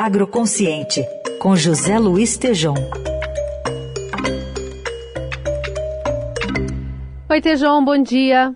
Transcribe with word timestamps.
Agroconsciente, 0.00 1.04
com 1.40 1.56
José 1.56 1.98
Luiz 1.98 2.38
Tejom. 2.38 2.76
Oi, 7.28 7.40
Tejom, 7.40 7.84
bom 7.84 8.00
dia. 8.00 8.54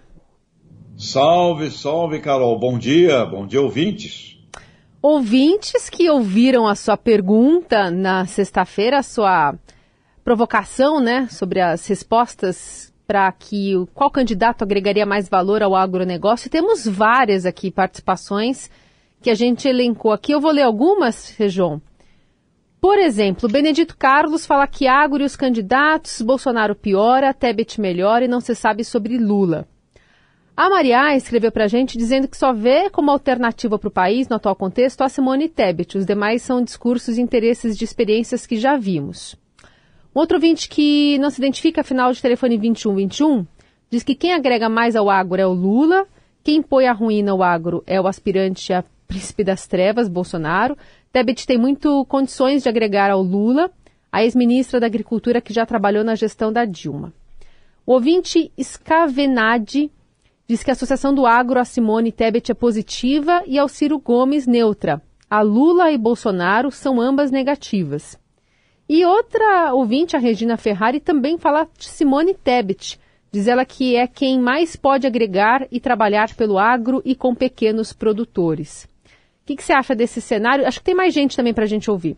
Salve, 0.96 1.68
salve, 1.72 2.20
Carol. 2.20 2.56
Bom 2.60 2.78
dia, 2.78 3.26
bom 3.26 3.44
dia, 3.44 3.60
ouvintes. 3.60 4.38
Ouvintes 5.02 5.90
que 5.90 6.08
ouviram 6.08 6.68
a 6.68 6.76
sua 6.76 6.96
pergunta 6.96 7.90
na 7.90 8.24
sexta-feira, 8.24 9.00
a 9.00 9.02
sua 9.02 9.52
provocação, 10.22 11.00
né, 11.00 11.26
sobre 11.28 11.60
as 11.60 11.84
respostas 11.88 12.94
para 13.04 13.32
que 13.32 13.72
qual 13.92 14.12
candidato 14.12 14.62
agregaria 14.62 15.04
mais 15.04 15.28
valor 15.28 15.60
ao 15.60 15.74
agronegócio. 15.74 16.48
Temos 16.48 16.86
várias 16.86 17.44
aqui 17.44 17.68
participações 17.68 18.70
que 19.22 19.30
a 19.30 19.34
gente 19.34 19.66
elencou 19.66 20.12
aqui. 20.12 20.32
Eu 20.32 20.40
vou 20.40 20.50
ler 20.50 20.62
algumas, 20.62 21.30
Feijão. 21.30 21.80
Por 22.80 22.98
exemplo, 22.98 23.48
Benedito 23.48 23.96
Carlos 23.96 24.44
fala 24.44 24.66
que 24.66 24.88
agro 24.88 25.22
e 25.22 25.24
os 25.24 25.36
candidatos, 25.36 26.20
Bolsonaro 26.20 26.74
piora, 26.74 27.32
Tebet 27.32 27.80
melhora 27.80 28.24
e 28.24 28.28
não 28.28 28.40
se 28.40 28.56
sabe 28.56 28.82
sobre 28.82 29.16
Lula. 29.16 29.68
A 30.56 30.68
Maria 30.68 31.16
escreveu 31.16 31.52
para 31.52 31.64
a 31.64 31.68
gente 31.68 31.96
dizendo 31.96 32.26
que 32.28 32.36
só 32.36 32.52
vê 32.52 32.90
como 32.90 33.10
alternativa 33.10 33.78
para 33.78 33.88
o 33.88 33.92
país, 33.92 34.28
no 34.28 34.36
atual 34.36 34.56
contexto, 34.56 35.02
a 35.02 35.08
Simone 35.08 35.48
Tebet. 35.48 35.96
Os 35.96 36.04
demais 36.04 36.42
são 36.42 36.62
discursos 36.62 37.16
e 37.16 37.22
interesses 37.22 37.78
de 37.78 37.84
experiências 37.84 38.46
que 38.46 38.56
já 38.56 38.76
vimos. 38.76 39.36
Um 40.14 40.18
outro 40.20 40.36
ouvinte 40.36 40.68
que 40.68 41.16
não 41.18 41.30
se 41.30 41.40
identifica, 41.40 41.84
final 41.84 42.12
de 42.12 42.20
telefone 42.20 42.58
2121, 42.58 43.46
diz 43.88 44.02
que 44.02 44.14
quem 44.14 44.34
agrega 44.34 44.68
mais 44.68 44.94
ao 44.94 45.08
agro 45.08 45.40
é 45.40 45.46
o 45.46 45.52
Lula, 45.52 46.06
quem 46.44 46.60
põe 46.60 46.86
a 46.86 46.92
ruína 46.92 47.32
ao 47.32 47.42
agro 47.42 47.82
é 47.86 48.00
o 48.00 48.06
aspirante 48.06 48.72
a 48.72 48.84
príncipe 49.12 49.44
das 49.44 49.66
trevas, 49.66 50.08
Bolsonaro. 50.08 50.76
Tebet 51.12 51.46
tem 51.46 51.58
muito 51.58 52.02
condições 52.06 52.62
de 52.62 52.68
agregar 52.70 53.10
ao 53.10 53.22
Lula, 53.22 53.70
a 54.10 54.24
ex-ministra 54.24 54.80
da 54.80 54.86
Agricultura 54.86 55.38
que 55.38 55.52
já 55.52 55.66
trabalhou 55.66 56.02
na 56.02 56.14
gestão 56.14 56.50
da 56.50 56.64
Dilma. 56.64 57.12
O 57.84 57.92
ouvinte 57.92 58.50
Scavenadi 58.58 59.90
diz 60.48 60.62
que 60.62 60.70
a 60.70 60.72
associação 60.72 61.14
do 61.14 61.26
agro 61.26 61.60
a 61.60 61.64
Simone 61.64 62.10
Tebet 62.10 62.50
é 62.50 62.54
positiva 62.54 63.42
e 63.46 63.58
ao 63.58 63.68
Ciro 63.68 63.98
Gomes 63.98 64.46
neutra. 64.46 65.02
A 65.28 65.42
Lula 65.42 65.90
e 65.90 65.98
Bolsonaro 65.98 66.70
são 66.70 66.98
ambas 66.98 67.30
negativas. 67.30 68.18
E 68.88 69.04
outra 69.04 69.74
ouvinte, 69.74 70.16
a 70.16 70.18
Regina 70.18 70.56
Ferrari, 70.56 71.00
também 71.00 71.36
fala 71.36 71.68
de 71.76 71.84
Simone 71.86 72.32
Tebet. 72.32 72.98
Diz 73.30 73.46
ela 73.46 73.64
que 73.66 73.94
é 73.94 74.06
quem 74.06 74.40
mais 74.40 74.74
pode 74.74 75.06
agregar 75.06 75.66
e 75.70 75.78
trabalhar 75.78 76.34
pelo 76.34 76.58
agro 76.58 77.02
e 77.04 77.14
com 77.14 77.34
pequenos 77.34 77.92
produtores. 77.92 78.90
O 79.42 79.44
que, 79.44 79.56
que 79.56 79.64
você 79.64 79.72
acha 79.72 79.94
desse 79.94 80.20
cenário? 80.20 80.64
Acho 80.66 80.78
que 80.78 80.84
tem 80.84 80.94
mais 80.94 81.12
gente 81.12 81.36
também 81.36 81.52
para 81.52 81.64
a 81.64 81.66
gente 81.66 81.90
ouvir. 81.90 82.16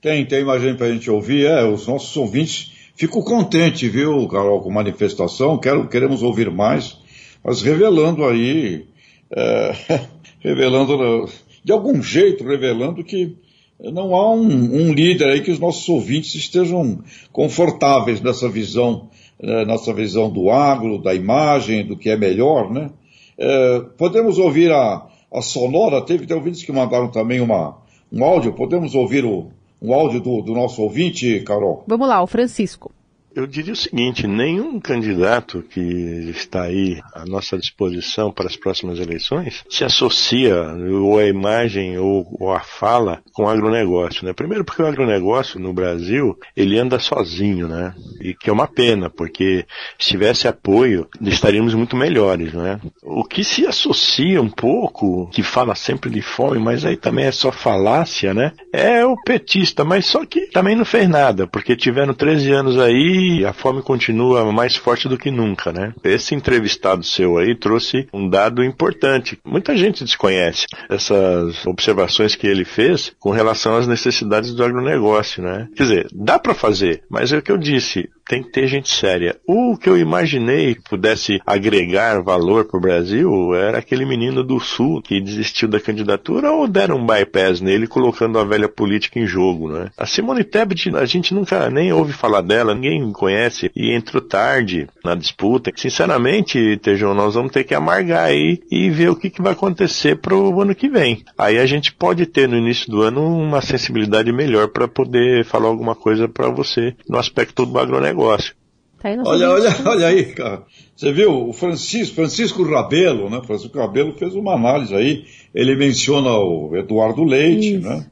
Tem, 0.00 0.26
tem 0.26 0.44
mais 0.44 0.60
gente 0.60 0.76
para 0.76 0.86
a 0.86 0.92
gente 0.92 1.08
ouvir. 1.08 1.46
É, 1.46 1.64
os 1.64 1.86
nossos 1.86 2.16
ouvintes. 2.16 2.72
Fico 2.96 3.22
contente, 3.22 3.88
viu, 3.88 4.26
Carol, 4.26 4.60
com 4.60 4.70
a 4.70 4.74
manifestação. 4.74 5.56
Quero, 5.56 5.86
queremos 5.86 6.20
ouvir 6.20 6.50
mais, 6.50 6.98
mas 7.44 7.62
revelando 7.62 8.24
aí, 8.24 8.86
é, 9.30 9.72
revelando, 10.40 11.28
de 11.62 11.70
algum 11.70 12.02
jeito, 12.02 12.42
revelando 12.42 13.04
que 13.04 13.36
não 13.78 14.16
há 14.16 14.34
um, 14.34 14.48
um, 14.48 14.92
líder 14.92 15.28
aí 15.28 15.40
que 15.40 15.52
os 15.52 15.60
nossos 15.60 15.88
ouvintes 15.88 16.34
estejam 16.34 16.98
confortáveis 17.30 18.20
nessa 18.20 18.48
visão, 18.48 19.08
né, 19.40 19.64
nessa 19.64 19.94
visão 19.94 20.28
do 20.28 20.50
agro, 20.50 20.98
da 20.98 21.14
imagem, 21.14 21.86
do 21.86 21.96
que 21.96 22.10
é 22.10 22.16
melhor, 22.16 22.68
né? 22.72 22.90
É, 23.38 23.80
podemos 23.96 24.38
ouvir 24.38 24.72
a, 24.72 25.06
a 25.32 25.42
sonora, 25.42 26.04
teve 26.04 26.32
ouvintes 26.32 26.62
que 26.62 26.72
mandaram 26.72 27.08
também 27.08 27.40
uma, 27.40 27.76
um 28.12 28.24
áudio, 28.24 28.52
podemos 28.52 28.94
ouvir 28.94 29.24
o, 29.24 29.48
um 29.80 29.92
áudio 29.92 30.20
do, 30.20 30.42
do 30.42 30.54
nosso 30.54 30.82
ouvinte, 30.82 31.40
Carol? 31.40 31.84
Vamos 31.86 32.08
lá, 32.08 32.22
o 32.22 32.26
Francisco. 32.26 32.90
Eu 33.34 33.46
diria 33.46 33.72
o 33.72 33.76
seguinte: 33.76 34.26
nenhum 34.26 34.80
candidato 34.80 35.62
que 35.62 35.80
está 35.80 36.62
aí 36.62 37.00
à 37.14 37.24
nossa 37.24 37.58
disposição 37.58 38.32
para 38.32 38.46
as 38.46 38.56
próximas 38.56 38.98
eleições 38.98 39.64
se 39.68 39.84
associa 39.84 40.56
ou 41.00 41.18
a 41.18 41.26
imagem 41.26 41.98
ou, 41.98 42.52
a 42.52 42.60
fala 42.60 43.22
com 43.32 43.44
o 43.44 43.48
agronegócio, 43.48 44.24
né? 44.24 44.32
Primeiro 44.32 44.64
porque 44.64 44.82
o 44.82 44.86
agronegócio 44.86 45.60
no 45.60 45.72
Brasil 45.72 46.38
ele 46.56 46.78
anda 46.78 46.98
sozinho, 46.98 47.68
né? 47.68 47.94
E 48.20 48.34
que 48.34 48.50
é 48.50 48.52
uma 48.52 48.66
pena, 48.66 49.10
porque 49.10 49.64
se 49.98 50.08
tivesse 50.08 50.48
apoio 50.48 51.06
estaríamos 51.20 51.74
muito 51.74 51.96
melhores, 51.96 52.52
né? 52.52 52.80
O 53.02 53.24
que 53.24 53.44
se 53.44 53.66
associa 53.66 54.40
um 54.40 54.48
pouco, 54.48 55.28
que 55.30 55.42
fala 55.42 55.74
sempre 55.74 56.10
de 56.10 56.22
fome, 56.22 56.58
mas 56.58 56.84
aí 56.84 56.96
também 56.96 57.26
é 57.26 57.32
só 57.32 57.52
falácia, 57.52 58.32
né? 58.32 58.52
É 58.72 59.04
o 59.04 59.16
petista, 59.22 59.84
mas 59.84 60.06
só 60.06 60.24
que 60.24 60.46
também 60.46 60.74
não 60.74 60.84
fez 60.84 61.08
nada, 61.08 61.46
porque 61.46 61.76
tiveram 61.76 62.14
13 62.14 62.52
anos 62.52 62.78
aí 62.78 63.17
a 63.44 63.52
fome 63.52 63.82
continua 63.82 64.50
mais 64.52 64.76
forte 64.76 65.08
do 65.08 65.18
que 65.18 65.30
nunca, 65.30 65.72
né? 65.72 65.92
Esse 66.02 66.34
entrevistado 66.34 67.04
seu 67.04 67.38
aí 67.38 67.54
trouxe 67.54 68.08
um 68.12 68.28
dado 68.28 68.62
importante. 68.64 69.38
Muita 69.44 69.76
gente 69.76 70.04
desconhece 70.04 70.66
essas 70.88 71.66
observações 71.66 72.34
que 72.34 72.46
ele 72.46 72.64
fez 72.64 73.12
com 73.18 73.30
relação 73.30 73.76
às 73.76 73.86
necessidades 73.86 74.54
do 74.54 74.64
agronegócio, 74.64 75.42
né? 75.42 75.68
Quer 75.76 75.82
dizer, 75.82 76.08
dá 76.12 76.38
para 76.38 76.54
fazer, 76.54 77.02
mas 77.10 77.32
é 77.32 77.38
o 77.38 77.42
que 77.42 77.52
eu 77.52 77.58
disse, 77.58 78.08
tem 78.28 78.42
que 78.42 78.52
ter 78.52 78.68
gente 78.68 78.94
séria. 78.94 79.36
O 79.46 79.76
que 79.76 79.88
eu 79.88 79.96
imaginei 79.96 80.74
que 80.74 80.82
pudesse 80.82 81.40
agregar 81.46 82.22
valor 82.22 82.66
para 82.66 82.76
o 82.76 82.80
Brasil 82.80 83.54
era 83.54 83.78
aquele 83.78 84.04
menino 84.04 84.44
do 84.44 84.60
Sul 84.60 85.00
que 85.00 85.20
desistiu 85.20 85.66
da 85.66 85.80
candidatura 85.80 86.52
ou 86.52 86.68
deram 86.68 86.98
um 86.98 87.06
bypass 87.06 87.62
nele 87.62 87.86
colocando 87.86 88.38
a 88.38 88.44
velha 88.44 88.68
política 88.68 89.18
em 89.18 89.26
jogo, 89.26 89.72
né? 89.72 89.90
A 89.96 90.04
Simone 90.04 90.44
Tebet, 90.44 90.94
a 90.94 91.06
gente 91.06 91.32
nunca 91.32 91.70
nem 91.70 91.90
ouve 91.90 92.12
falar 92.12 92.42
dela, 92.42 92.74
ninguém 92.74 93.10
conhece 93.12 93.70
e 93.74 93.94
entrou 93.94 94.20
tarde 94.20 94.86
na 95.02 95.14
disputa. 95.14 95.72
Sinceramente, 95.74 96.76
Tejão, 96.82 97.14
nós 97.14 97.34
vamos 97.34 97.52
ter 97.52 97.64
que 97.64 97.74
amargar 97.74 98.26
aí 98.26 98.60
e 98.70 98.90
ver 98.90 99.08
o 99.08 99.16
que, 99.16 99.30
que 99.30 99.40
vai 99.40 99.52
acontecer 99.52 100.16
para 100.16 100.36
o 100.36 100.60
ano 100.60 100.74
que 100.74 100.88
vem. 100.88 101.24
Aí 101.38 101.58
a 101.58 101.64
gente 101.64 101.94
pode 101.94 102.26
ter 102.26 102.46
no 102.46 102.58
início 102.58 102.90
do 102.90 103.00
ano 103.00 103.26
uma 103.26 103.62
sensibilidade 103.62 104.30
melhor 104.32 104.68
para 104.68 104.86
poder 104.86 105.46
falar 105.46 105.68
alguma 105.68 105.94
coisa 105.94 106.28
para 106.28 106.50
você 106.50 106.94
no 107.08 107.16
aspecto 107.16 107.64
do 107.64 107.78
agronegócio 107.78 108.17
negócio. 108.18 108.54
Tá 109.00 109.10
olha, 109.24 109.50
olha, 109.50 109.76
olha 109.86 110.06
aí, 110.08 110.24
cara. 110.26 110.64
Você 110.96 111.12
viu 111.12 111.48
o 111.48 111.52
Francisco, 111.52 112.16
Francisco 112.16 112.64
Rabelo, 112.64 113.30
né? 113.30 113.40
Francisco 113.46 113.78
Rabelo 113.78 114.12
fez 114.14 114.34
uma 114.34 114.54
análise 114.54 114.94
aí. 114.94 115.24
Ele 115.54 115.76
menciona 115.76 116.30
o 116.30 116.76
Eduardo 116.76 117.22
Leite, 117.22 117.76
Isso. 117.76 117.88
né? 117.88 118.06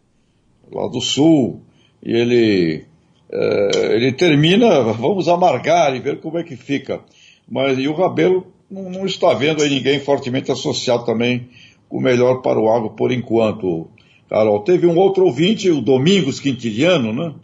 Lá 0.73 0.87
do 0.89 1.01
Sul. 1.01 1.61
E 2.03 2.13
ele, 2.13 2.85
é, 3.33 3.95
ele 3.97 4.13
termina, 4.13 4.81
vamos 4.93 5.29
amargar 5.29 5.95
e 5.97 6.01
ver 6.01 6.21
como 6.21 6.39
é 6.39 6.45
que 6.45 6.57
fica. 6.57 7.01
Mas 7.51 7.79
e 7.79 7.89
o 7.89 7.95
Rabelo 7.95 8.47
não, 8.71 8.89
não 8.89 9.07
está 9.07 9.35
vendo 9.35 9.63
aí 9.63 9.71
ninguém 9.71 9.99
fortemente 9.99 10.53
associado 10.53 11.05
também 11.05 11.49
com 11.89 11.99
o 11.99 12.01
melhor 12.01 12.43
para 12.43 12.61
o 12.61 12.71
agro 12.71 12.91
por 12.91 13.11
enquanto. 13.11 13.89
Carol, 14.29 14.61
teve 14.61 14.87
um 14.87 14.97
outro 14.97 15.25
ouvinte, 15.25 15.71
o 15.71 15.81
Domingos 15.81 16.39
Quintiliano, 16.39 17.13
né? 17.13 17.35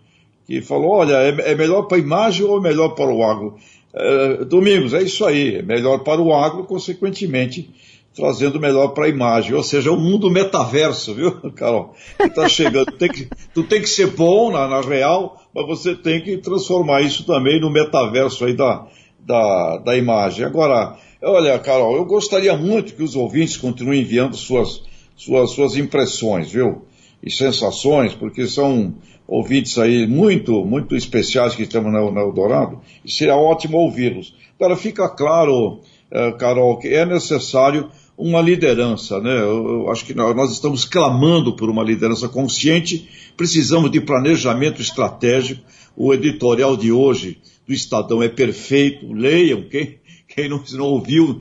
Que 0.46 0.60
falou, 0.60 0.90
olha, 0.90 1.14
é, 1.14 1.52
é 1.52 1.54
melhor 1.54 1.82
para 1.82 1.96
a 1.96 2.00
imagem 2.00 2.44
ou 2.44 2.58
é 2.58 2.60
melhor 2.60 2.90
para 2.90 3.12
o 3.12 3.22
agro? 3.22 3.56
É, 3.94 4.44
Domingos, 4.44 4.94
é 4.94 5.02
isso 5.02 5.24
aí, 5.24 5.56
é 5.56 5.62
melhor 5.62 5.98
para 5.98 6.20
o 6.20 6.32
agro, 6.34 6.64
consequentemente, 6.64 7.70
trazendo 8.14 8.58
melhor 8.58 8.88
para 8.88 9.06
a 9.06 9.08
imagem. 9.08 9.54
Ou 9.54 9.62
seja, 9.62 9.90
é 9.90 9.92
um 9.92 10.00
mundo 10.00 10.30
metaverso, 10.30 11.14
viu, 11.14 11.32
Carol? 11.52 11.94
Está 12.18 12.48
chegando. 12.48 12.92
tem 12.92 13.08
que, 13.08 13.28
tu 13.54 13.62
tem 13.64 13.80
que 13.80 13.88
ser 13.88 14.08
bom 14.08 14.50
na, 14.50 14.66
na, 14.66 14.80
real, 14.80 15.40
mas 15.54 15.66
você 15.66 15.94
tem 15.94 16.22
que 16.22 16.38
transformar 16.38 17.02
isso 17.02 17.24
também 17.26 17.60
no 17.60 17.70
metaverso 17.70 18.44
aí 18.44 18.54
da, 18.54 18.86
da, 19.20 19.78
da 19.78 19.96
imagem. 19.96 20.44
Agora, 20.44 20.96
olha, 21.22 21.58
Carol, 21.58 21.96
eu 21.96 22.04
gostaria 22.04 22.56
muito 22.56 22.94
que 22.94 23.02
os 23.02 23.14
ouvintes 23.14 23.56
continuem 23.56 24.00
enviando 24.00 24.36
suas, 24.36 24.82
suas, 25.16 25.50
suas 25.50 25.76
impressões, 25.76 26.50
viu? 26.50 26.82
E 27.22 27.30
sensações, 27.30 28.14
porque 28.14 28.46
são 28.46 28.94
ouvintes 29.26 29.78
aí 29.78 30.06
muito, 30.06 30.64
muito 30.64 30.96
especiais 30.96 31.54
que 31.54 31.62
estamos 31.62 31.92
na, 31.92 32.10
na 32.10 32.20
Eldorado, 32.20 32.80
e 33.04 33.10
seria 33.10 33.36
ótimo 33.36 33.78
ouvi-los. 33.78 34.34
Agora, 34.58 34.76
fica 34.76 35.08
claro, 35.08 35.80
uh, 36.10 36.36
Carol, 36.38 36.78
que 36.78 36.88
é 36.88 37.06
necessário 37.06 37.88
uma 38.16 38.40
liderança, 38.40 39.20
né? 39.20 39.32
Eu, 39.40 39.68
eu 39.68 39.90
acho 39.90 40.04
que 40.04 40.14
nós 40.14 40.52
estamos 40.52 40.84
clamando 40.84 41.56
por 41.56 41.70
uma 41.70 41.82
liderança 41.82 42.28
consciente, 42.28 43.08
precisamos 43.36 43.90
de 43.90 44.00
planejamento 44.00 44.80
estratégico. 44.80 45.62
O 45.96 46.12
editorial 46.12 46.76
de 46.76 46.92
hoje 46.92 47.38
do 47.66 47.72
Estadão 47.72 48.22
é 48.22 48.28
perfeito, 48.28 49.12
leiam, 49.12 49.62
quem, 49.62 49.98
quem 50.34 50.48
não, 50.48 50.62
não 50.72 50.86
ouviu 50.86 51.40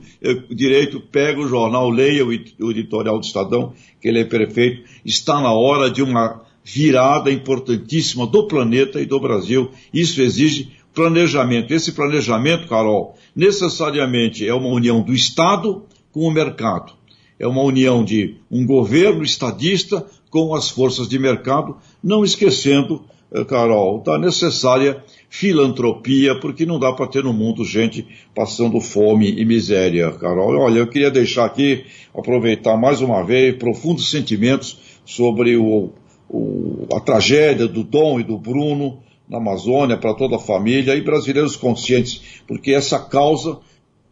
direito, 0.50 1.00
pega 1.00 1.40
o 1.40 1.48
jornal, 1.48 1.88
leia 1.88 2.24
o, 2.26 2.32
editorial 2.32 3.18
do 3.18 3.24
Estadão, 3.24 3.72
que 4.00 4.08
ele 4.08 4.20
é 4.20 4.24
perfeito. 4.24 4.82
Está 5.04 5.40
na 5.40 5.52
hora 5.52 5.90
de 5.90 6.02
uma 6.02 6.42
virada 6.64 7.32
importantíssima 7.32 8.26
do 8.26 8.46
planeta 8.46 9.00
e 9.00 9.06
do 9.06 9.18
Brasil. 9.18 9.70
Isso 9.92 10.20
exige 10.20 10.72
planejamento. 10.94 11.72
Esse 11.72 11.92
planejamento, 11.92 12.68
Carol, 12.68 13.16
necessariamente 13.34 14.46
é 14.46 14.54
uma 14.54 14.68
união 14.68 15.02
do 15.02 15.14
Estado 15.14 15.84
com 16.12 16.20
o 16.20 16.30
mercado. 16.30 16.92
É 17.38 17.46
uma 17.46 17.62
união 17.62 18.04
de 18.04 18.36
um 18.50 18.64
governo 18.64 19.24
estadista 19.24 20.06
com 20.30 20.54
as 20.54 20.70
forças 20.70 21.08
de 21.08 21.18
mercado, 21.18 21.76
não 22.02 22.22
esquecendo, 22.22 23.04
Carol, 23.48 24.00
da 24.00 24.18
necessária 24.18 25.02
filantropia, 25.30 26.38
porque 26.38 26.66
não 26.66 26.78
dá 26.78 26.92
para 26.92 27.06
ter 27.06 27.24
no 27.24 27.32
mundo 27.32 27.64
gente 27.64 28.06
passando 28.34 28.78
fome 28.80 29.30
e 29.30 29.44
miséria, 29.44 30.10
Carol. 30.12 30.54
Olha, 30.58 30.80
eu 30.80 30.86
queria 30.86 31.10
deixar 31.10 31.46
aqui, 31.46 31.84
aproveitar 32.14 32.76
mais 32.76 33.00
uma 33.00 33.24
vez, 33.24 33.56
profundos 33.56 34.10
sentimentos 34.10 34.78
sobre 35.06 35.56
o, 35.56 35.90
o, 36.28 36.86
a 36.94 37.00
tragédia 37.00 37.66
do 37.66 37.82
Dom 37.82 38.20
e 38.20 38.24
do 38.24 38.36
Bruno 38.36 38.98
na 39.28 39.38
Amazônia, 39.38 39.96
para 39.96 40.12
toda 40.12 40.36
a 40.36 40.38
família, 40.38 40.94
e 40.94 41.00
brasileiros 41.00 41.56
conscientes, 41.56 42.42
porque 42.46 42.72
essa 42.72 42.98
causa 42.98 43.58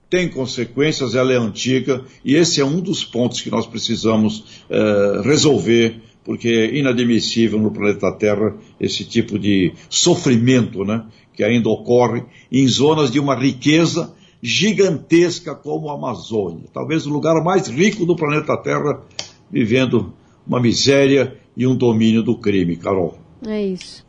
tem 0.08 0.28
consequências, 0.28 1.14
ela 1.14 1.32
é 1.32 1.37
antiga, 1.37 2.05
e 2.25 2.34
esse 2.34 2.61
é 2.61 2.64
um 2.64 2.81
dos 2.81 3.05
pontos 3.05 3.43
que 3.43 3.50
nós 3.50 3.66
precisamos 3.66 4.64
eh, 4.69 5.20
resolver 5.23 6.00
porque 6.25 6.49
é 6.49 6.76
inadmissível 6.76 7.58
no 7.58 7.70
planeta 7.70 8.12
Terra 8.12 8.56
esse 8.78 9.05
tipo 9.05 9.38
de 9.38 9.72
sofrimento, 9.88 10.84
né, 10.84 11.05
que 11.34 11.43
ainda 11.43 11.69
ocorre 11.69 12.25
em 12.50 12.67
zonas 12.67 13.11
de 13.11 13.19
uma 13.19 13.34
riqueza 13.34 14.14
gigantesca 14.43 15.55
como 15.55 15.90
a 15.90 15.94
Amazônia, 15.94 16.64
talvez 16.72 17.06
o 17.06 17.11
lugar 17.11 17.43
mais 17.43 17.69
rico 17.69 18.06
do 18.06 18.17
planeta 18.17 18.56
Terra, 18.56 19.02
vivendo 19.50 20.14
uma 20.46 20.61
miséria 20.61 21.37
e 21.56 21.67
um 21.67 21.76
domínio 21.76 22.23
do 22.23 22.37
crime, 22.37 22.76
Carol. 22.76 23.19
É 23.46 23.62
isso. 23.62 24.05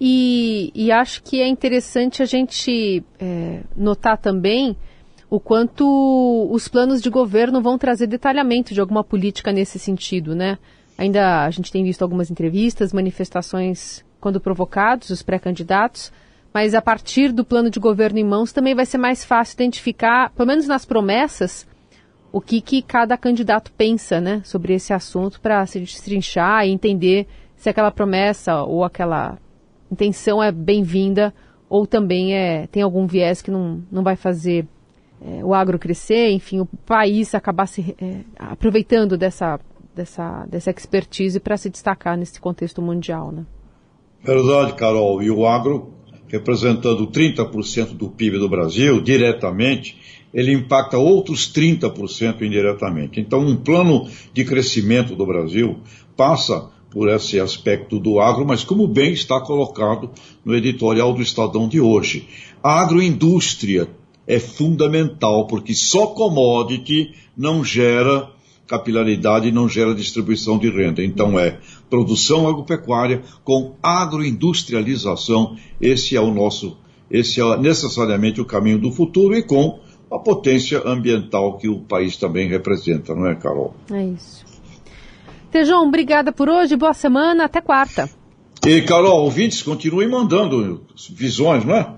E, 0.00 0.70
e 0.74 0.92
acho 0.92 1.22
que 1.22 1.40
é 1.40 1.48
interessante 1.48 2.22
a 2.22 2.26
gente 2.26 3.02
é, 3.18 3.62
notar 3.76 4.16
também 4.16 4.76
o 5.30 5.38
quanto 5.38 6.48
os 6.50 6.68
planos 6.68 7.02
de 7.02 7.10
governo 7.10 7.60
vão 7.60 7.76
trazer 7.76 8.06
detalhamento 8.06 8.72
de 8.72 8.80
alguma 8.80 9.04
política 9.04 9.52
nesse 9.52 9.78
sentido, 9.78 10.34
né? 10.34 10.58
Ainda 10.98 11.44
a 11.44 11.50
gente 11.50 11.70
tem 11.70 11.84
visto 11.84 12.02
algumas 12.02 12.28
entrevistas, 12.28 12.92
manifestações 12.92 14.04
quando 14.20 14.40
provocados, 14.40 15.10
os 15.10 15.22
pré-candidatos, 15.22 16.12
mas 16.52 16.74
a 16.74 16.82
partir 16.82 17.30
do 17.30 17.44
plano 17.44 17.70
de 17.70 17.78
governo 17.78 18.18
em 18.18 18.24
mãos 18.24 18.52
também 18.52 18.74
vai 18.74 18.84
ser 18.84 18.98
mais 18.98 19.24
fácil 19.24 19.54
identificar, 19.54 20.30
pelo 20.30 20.48
menos 20.48 20.66
nas 20.66 20.84
promessas, 20.84 21.68
o 22.32 22.40
que, 22.40 22.60
que 22.60 22.82
cada 22.82 23.16
candidato 23.16 23.70
pensa 23.72 24.20
né, 24.20 24.42
sobre 24.44 24.74
esse 24.74 24.92
assunto 24.92 25.40
para 25.40 25.64
se 25.66 25.78
destrinchar 25.78 26.66
e 26.66 26.72
entender 26.72 27.28
se 27.54 27.68
aquela 27.68 27.92
promessa 27.92 28.62
ou 28.62 28.84
aquela 28.84 29.38
intenção 29.90 30.42
é 30.42 30.50
bem-vinda 30.50 31.32
ou 31.68 31.86
também 31.86 32.34
é, 32.34 32.66
tem 32.66 32.82
algum 32.82 33.06
viés 33.06 33.40
que 33.40 33.50
não, 33.50 33.82
não 33.90 34.02
vai 34.02 34.16
fazer 34.16 34.66
é, 35.20 35.44
o 35.44 35.54
agro 35.54 35.78
crescer, 35.78 36.30
enfim, 36.30 36.60
o 36.60 36.66
país 36.66 37.34
acabar 37.34 37.66
se 37.66 37.94
é, 38.00 38.20
aproveitando 38.38 39.16
dessa 39.16 39.58
dessa, 39.98 40.46
dessa 40.46 40.70
expertise 40.70 41.40
para 41.40 41.56
se 41.56 41.68
destacar 41.68 42.16
nesse 42.16 42.40
contexto 42.40 42.80
mundial, 42.80 43.32
né? 43.32 43.44
Verdade, 44.22 44.74
Carol. 44.74 45.22
E 45.22 45.30
o 45.30 45.46
agro, 45.46 45.92
representando 46.28 47.06
30% 47.08 47.96
do 47.96 48.08
PIB 48.08 48.38
do 48.38 48.48
Brasil, 48.48 49.00
diretamente, 49.00 49.98
ele 50.32 50.52
impacta 50.52 50.98
outros 50.98 51.52
30% 51.52 52.42
indiretamente. 52.42 53.20
Então, 53.20 53.40
um 53.40 53.56
plano 53.56 54.08
de 54.32 54.44
crescimento 54.44 55.16
do 55.16 55.26
Brasil 55.26 55.78
passa 56.16 56.70
por 56.90 57.08
esse 57.08 57.38
aspecto 57.38 57.98
do 57.98 58.20
agro, 58.20 58.46
mas 58.46 58.64
como 58.64 58.86
bem 58.86 59.12
está 59.12 59.40
colocado 59.40 60.10
no 60.44 60.54
editorial 60.54 61.12
do 61.12 61.22
Estadão 61.22 61.68
de 61.68 61.80
hoje. 61.80 62.28
A 62.62 62.80
agroindústria 62.80 63.88
é 64.26 64.38
fundamental, 64.38 65.46
porque 65.46 65.74
só 65.74 66.08
commodity 66.08 67.14
não 67.36 67.64
gera 67.64 68.30
capilaridade 68.68 69.50
não 69.50 69.68
gera 69.68 69.94
distribuição 69.94 70.58
de 70.58 70.70
renda. 70.70 71.02
Então 71.02 71.38
é 71.38 71.58
produção 71.88 72.46
agropecuária 72.46 73.22
com 73.42 73.74
agroindustrialização. 73.82 75.56
Esse 75.80 76.14
é 76.14 76.20
o 76.20 76.32
nosso, 76.32 76.76
esse 77.10 77.40
é 77.40 77.56
necessariamente 77.56 78.40
o 78.40 78.44
caminho 78.44 78.78
do 78.78 78.92
futuro 78.92 79.34
e 79.34 79.42
com 79.42 79.80
a 80.10 80.18
potência 80.18 80.82
ambiental 80.86 81.56
que 81.56 81.68
o 81.68 81.80
país 81.80 82.16
também 82.16 82.48
representa, 82.48 83.14
não 83.14 83.26
é, 83.26 83.34
Carol? 83.34 83.74
É 83.90 84.04
isso. 84.04 84.44
Tejão, 85.50 85.86
obrigada 85.86 86.30
por 86.30 86.48
hoje, 86.48 86.76
boa 86.76 86.92
semana, 86.92 87.46
até 87.46 87.60
quarta. 87.60 88.08
E, 88.66 88.82
Carol, 88.82 89.22
ouvintes, 89.22 89.62
continuem 89.62 90.08
mandando 90.08 90.82
visões, 91.10 91.64
não 91.64 91.74
é? 91.74 91.94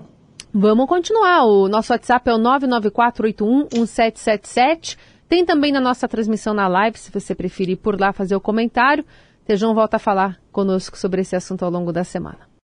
Vamos 0.53 0.85
continuar. 0.87 1.45
O 1.45 1.69
nosso 1.69 1.93
WhatsApp 1.93 2.29
é 2.29 2.33
o 2.33 2.37
994811777. 2.37 4.97
Tem 5.31 5.45
também 5.45 5.71
na 5.71 5.79
nossa 5.79 6.09
transmissão 6.09 6.53
na 6.53 6.67
live, 6.67 6.99
se 6.99 7.09
você 7.09 7.33
preferir 7.33 7.77
por 7.77 7.97
lá 7.97 8.11
fazer 8.11 8.35
o 8.35 8.41
comentário. 8.41 9.05
Tejão 9.45 9.73
volta 9.73 9.95
a 9.95 9.99
falar 9.99 10.37
conosco 10.51 10.97
sobre 10.97 11.21
esse 11.21 11.37
assunto 11.37 11.63
ao 11.63 11.71
longo 11.71 11.93
da 11.93 12.03
semana. 12.03 12.50